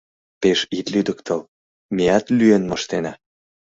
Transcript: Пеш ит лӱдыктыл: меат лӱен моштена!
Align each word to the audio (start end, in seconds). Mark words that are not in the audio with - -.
Пеш 0.41 0.59
ит 0.77 0.87
лӱдыктыл: 0.93 1.41
меат 1.95 2.25
лӱен 2.37 2.63
моштена! 2.69 3.13